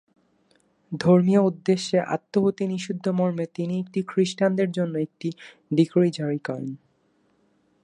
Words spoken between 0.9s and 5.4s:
ধর্মীয় উদ্দেশ্যে আত্মাহুতি নিষিদ্ধ মর্মে তিনি একটি খ্রিষ্টানদের জন্য একটি